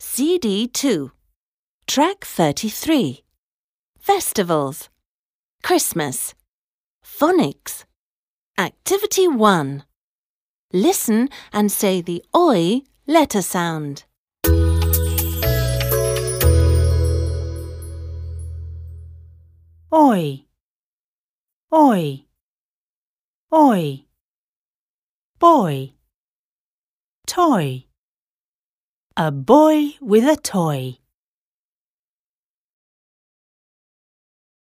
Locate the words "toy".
27.26-27.87, 30.36-30.98